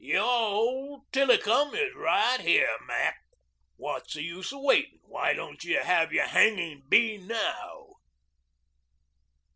[0.03, 3.19] "Your old tillicum is right here, Mac.
[3.75, 4.97] What's the use of waiting?
[5.03, 7.97] Why don't you have your hanging bee now?"